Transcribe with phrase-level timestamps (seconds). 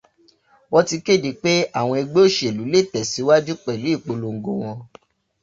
[0.71, 4.77] Wọ́n ti kéde pé àwọn ẹgbẹ́ òṣèlú lé tẹ̀síwájú pẹ̀lú ìpolongo wọn.